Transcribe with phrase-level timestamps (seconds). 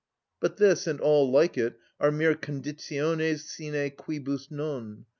[0.39, 5.05] But this and all like it are mere conditiones sine quibus non.